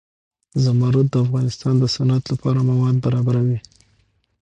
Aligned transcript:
زمرد 0.63 1.07
د 1.11 1.15
افغانستان 1.25 1.73
د 1.79 1.83
صنعت 1.95 2.23
لپاره 2.33 2.59
مواد 2.69 2.95
برابروي. 3.05 3.59